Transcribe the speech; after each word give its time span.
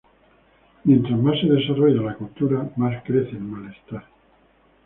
Mientras 0.83 1.15
más 1.19 1.39
se 1.39 1.45
desarrolla 1.45 2.01
la 2.01 2.15
cultura, 2.15 2.71
más 2.75 3.03
crece 3.03 3.33
el 3.33 3.41
malestar. 3.41 4.03